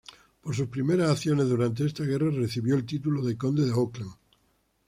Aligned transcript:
Por 0.41 0.55
sus 0.55 0.65
primeras 0.67 1.11
acciones 1.11 1.47
durante 1.47 1.85
esta 1.85 2.03
guerra, 2.03 2.31
recibió 2.31 2.73
el 2.73 2.87
título 2.87 3.21
de 3.23 3.37
Conde 3.37 3.67
de 3.67 3.71
Auckland. 3.71 4.15